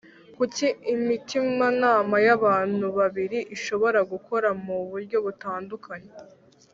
Kuki 0.37 0.67
imitimanama 0.93 2.15
y’ 2.25 2.29
abantu 2.37 2.85
babiri 2.97 3.39
ishobora 3.55 3.99
gukora 4.11 4.47
mu 4.63 4.77
buryo 4.89 5.17
butandukanye 5.25 6.13